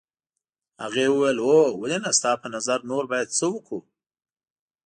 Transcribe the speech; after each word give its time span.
هغې 0.83 1.05
وویل 1.11 1.37
هو 1.45 1.59
ولې 1.81 1.97
نه 2.03 2.11
ستا 2.17 2.31
په 2.41 2.47
نظر 2.55 2.79
نور 2.91 3.03
باید 3.11 3.35
څه 3.37 3.45
وکړو. 3.53 3.79